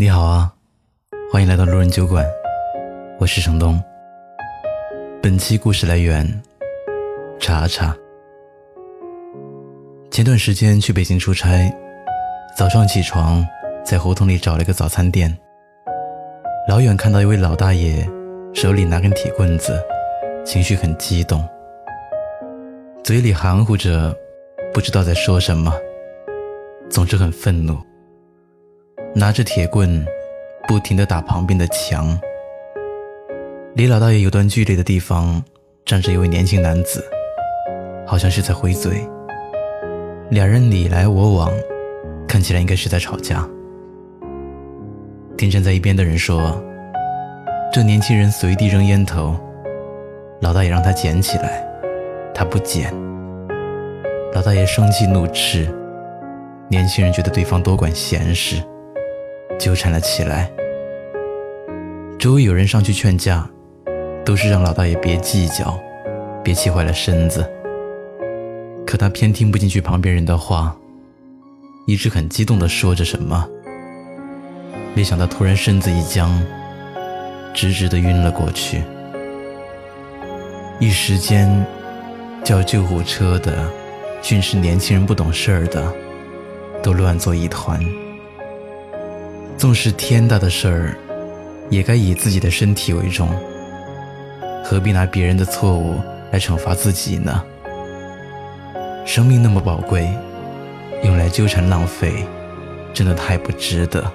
[0.00, 0.50] 你好啊，
[1.30, 2.24] 欢迎来到路人酒馆，
[3.18, 3.78] 我是程东。
[5.22, 6.26] 本期故事来源：
[7.38, 7.94] 查查。
[10.10, 11.70] 前段时间去北京出差，
[12.56, 13.46] 早上起床，
[13.84, 15.36] 在胡同里找了一个早餐店。
[16.66, 18.08] 老远看到一位老大爷，
[18.54, 19.78] 手里拿根铁棍子，
[20.46, 21.46] 情绪很激动，
[23.04, 24.16] 嘴里含糊着，
[24.72, 25.70] 不知道在说什么，
[26.88, 27.76] 总之很愤怒。
[29.12, 30.06] 拿着铁棍，
[30.68, 32.16] 不停地打旁边的墙。
[33.74, 35.42] 离老大爷有段距离的地方，
[35.84, 37.04] 站着一位年轻男子，
[38.06, 39.04] 好像是在回嘴。
[40.30, 41.50] 两人你来我往，
[42.28, 43.44] 看起来应该是在吵架。
[45.36, 46.62] 听站在一边的人说
[47.72, 49.36] ：“这年轻人随地扔烟头，
[50.40, 51.66] 老大爷让他捡起来，
[52.32, 52.94] 他不捡。
[54.34, 55.68] 老大爷生气怒斥，
[56.68, 58.62] 年轻人觉得对方多管闲事。”
[59.60, 60.50] 纠缠了起来，
[62.18, 63.46] 周围有人上去劝架，
[64.24, 65.78] 都是让老大爷别计较，
[66.42, 67.46] 别气坏了身子。
[68.86, 70.74] 可他偏听不进去旁边人的话，
[71.86, 73.46] 一直很激动地说着什么。
[74.94, 76.42] 没想到突然身子一僵，
[77.52, 78.82] 直直地晕了过去。
[80.78, 81.66] 一时间，
[82.42, 83.70] 叫救护车的、
[84.22, 85.92] 训斥年轻人不懂事儿的，
[86.82, 87.78] 都乱作一团。
[89.60, 90.96] 纵使天大的事儿，
[91.68, 93.28] 也该以自己的身体为重。
[94.64, 96.00] 何必拿别人的错误
[96.32, 97.44] 来惩罚自己呢？
[99.04, 100.08] 生命那么宝贵，
[101.04, 102.24] 用来纠缠浪费，
[102.94, 104.10] 真的太不值得。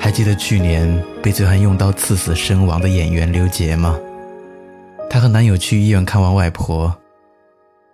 [0.00, 3.96] 还记得去年被醉汉用刀刺死身亡的演员刘杰吗？
[5.08, 6.92] 她和男友去医院看望外婆，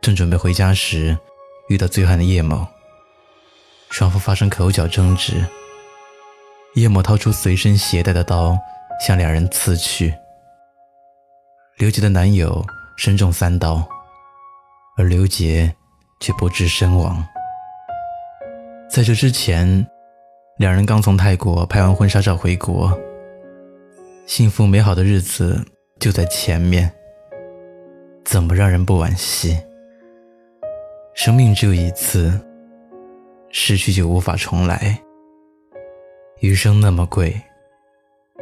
[0.00, 1.18] 正准备回家时，
[1.68, 2.66] 遇到醉汉的叶某。
[3.90, 5.44] 双方发生口角争执，
[6.74, 8.56] 叶某掏出随身携带的刀，
[9.04, 10.14] 向两人刺去。
[11.76, 12.64] 刘杰的男友
[12.96, 13.86] 身中三刀，
[14.96, 15.74] 而刘杰
[16.20, 17.22] 却不治身亡。
[18.88, 19.84] 在这之前，
[20.56, 22.96] 两人刚从泰国拍完婚纱照回国，
[24.24, 25.64] 幸福美好的日子
[25.98, 26.90] 就在前面，
[28.24, 29.60] 怎么让人不惋惜？
[31.12, 32.40] 生命只有一次。
[33.50, 35.00] 失去就无法重来。
[36.40, 37.38] 余生那么贵，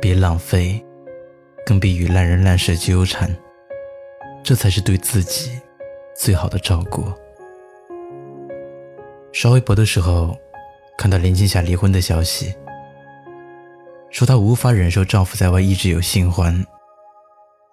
[0.01, 0.85] 别浪费，
[1.67, 3.35] 更别与烂人烂事纠缠，
[4.45, 5.59] 这才是对自己
[6.15, 7.05] 最好的照顾。
[9.33, 10.37] 刷微博的时候，
[10.97, 12.55] 看到林青霞离婚的消息，
[14.11, 16.65] 说她无法忍受丈夫在外一直有新欢，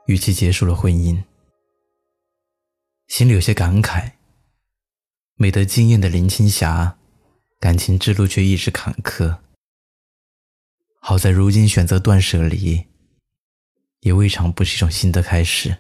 [0.08, 1.22] 与其结束了婚姻，
[3.08, 4.12] 心里有些感慨。
[5.38, 6.98] 美得惊艳的林青霞。
[7.60, 9.40] 感情之路却一直坎坷。
[11.00, 12.88] 好在如今选择断舍离，
[14.00, 15.78] 也未尝不是一种新的开始。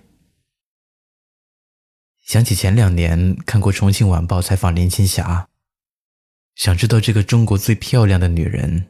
[2.23, 5.47] 想起前两年看过《重庆晚报》采访林青霞，
[6.55, 8.87] 想知道这个中国最漂亮的女人，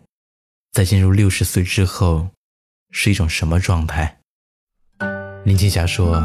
[0.72, 2.30] 在进入六十岁之后，
[2.92, 4.20] 是一种什么状态？
[5.46, 6.22] 林青霞说：“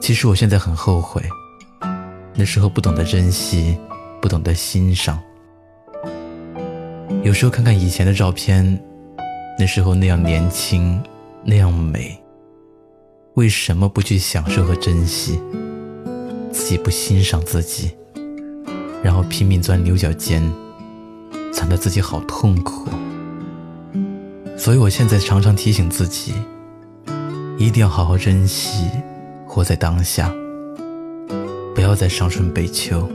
[0.00, 1.22] 其实我现在很后悔，
[2.34, 3.78] 那时候不懂得珍惜，
[4.20, 5.20] 不懂得欣赏。”
[7.22, 8.78] 有时候看看以前的照片，
[9.58, 11.02] 那时候那样年轻，
[11.44, 12.18] 那样美。
[13.34, 15.40] 为什么不去享受和珍惜？
[16.52, 17.90] 自己不欣赏自己，
[19.02, 20.42] 然后拼命钻牛角尖，
[21.52, 22.88] 惨得自己好痛苦。
[24.56, 26.34] 所以我现在常常提醒自己，
[27.58, 28.88] 一定要好好珍惜，
[29.46, 30.32] 活在当下，
[31.74, 33.08] 不要再伤春悲秋。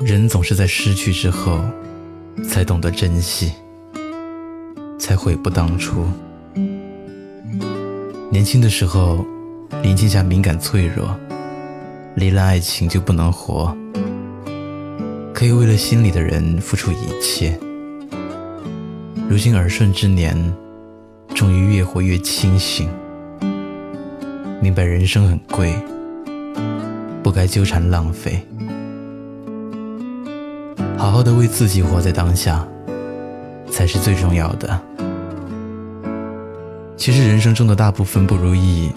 [0.00, 1.60] 人总是在失去之后。
[2.42, 3.52] 才懂得珍惜，
[4.98, 6.06] 才悔不当初。
[8.30, 9.24] 年轻的时候，
[9.82, 11.14] 林青霞敏感脆弱，
[12.16, 13.76] 离了爱情就不能活，
[15.32, 17.58] 可以为了心里的人付出一切。
[19.28, 20.36] 如今耳顺之年，
[21.34, 22.88] 终于越活越清醒，
[24.60, 25.74] 明白人生很贵，
[27.22, 28.44] 不该纠缠浪费。
[31.14, 32.66] 好好的为自己活在当下，
[33.70, 34.82] 才是最重要的。
[36.96, 38.90] 其实人生中的大部分不如意，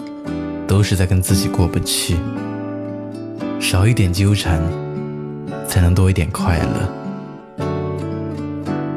[0.66, 2.16] 都是在跟自己过不去。
[3.60, 4.60] 少一点纠缠，
[5.68, 7.64] 才能多一点快乐。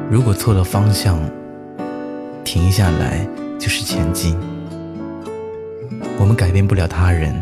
[0.10, 1.20] 如果错了方向，
[2.44, 3.24] 停下来
[3.60, 4.36] 就是前进。
[6.18, 7.40] 我们改变不了他人，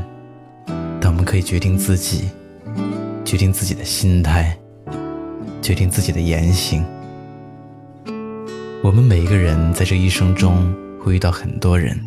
[0.99, 2.29] 但我们可以决定自己，
[3.23, 4.58] 决定自己的心态。
[5.61, 6.83] 决定自己的言行，
[8.83, 11.99] 我们每一个人在这一生中会遇到很多人，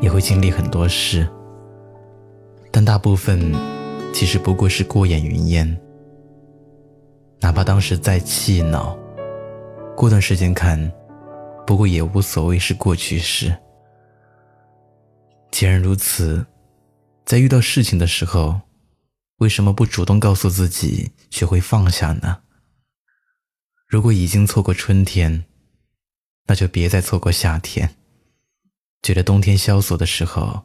[0.00, 1.28] 也会经历很多事，
[2.70, 3.54] 但大部分
[4.12, 5.80] 其实不过是过眼云烟。
[7.40, 8.98] 哪怕当时再气恼，
[9.96, 10.90] 过段时间看，
[11.66, 13.56] 不过也无所谓，是过去式。
[15.50, 16.44] 既然如此，
[17.24, 18.60] 在遇到事情的时候，
[19.38, 22.38] 为什么不主动告诉自己，学会放下呢？
[23.90, 25.44] 如果已经错过春天，
[26.46, 27.96] 那就别再错过夏天。
[29.02, 30.62] 觉得冬天萧索的时候，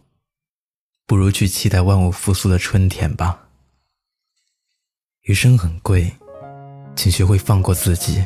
[1.07, 3.47] 不如去期待万物复苏的春天吧。
[5.23, 6.11] 余生很贵，
[6.95, 8.23] 请学会放过自己，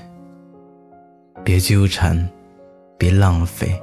[1.46, 2.30] 别纠缠，
[2.98, 3.81] 别浪费，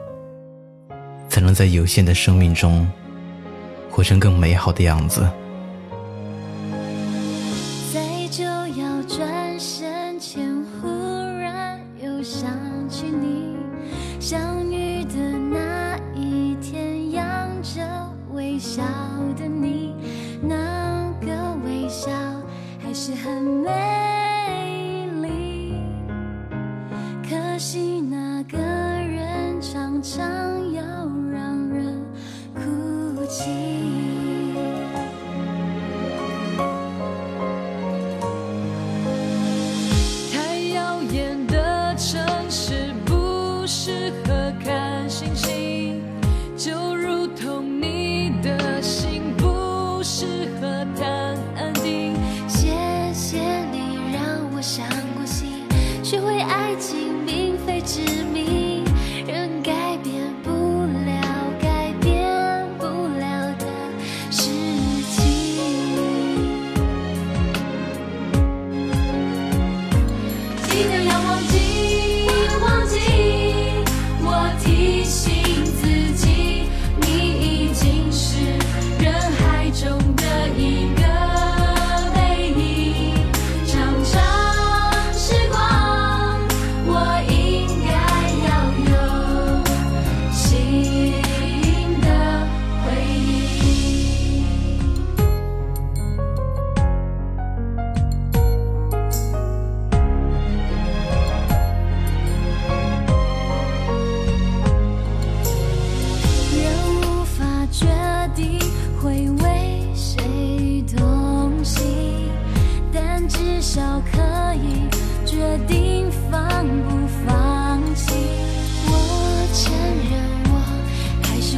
[1.30, 2.86] 才能在有限的生命中，
[3.90, 5.26] 活成更美好的样子。
[18.56, 18.82] 微笑
[19.36, 19.94] 的你，
[20.40, 21.28] 那个
[21.62, 22.10] 微笑
[22.82, 23.85] 还是很美。
[57.86, 58.25] 知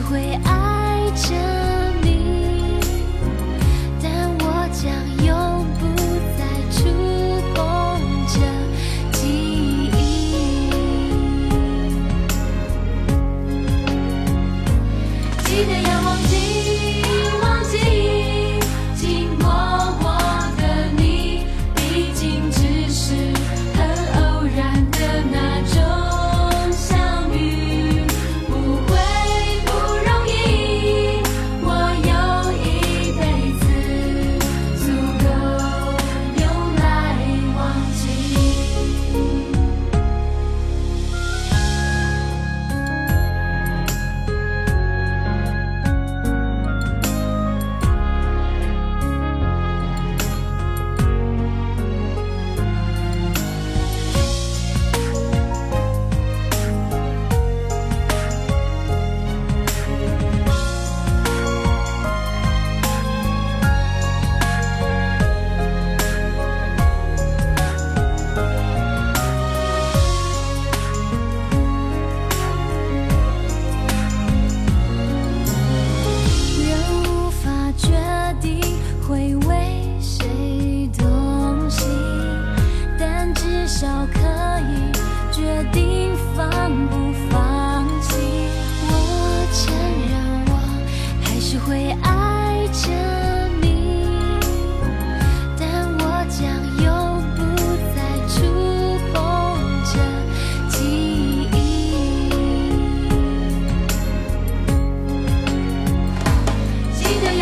[0.09, 0.58] 会爱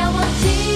[0.08, 0.75] 我听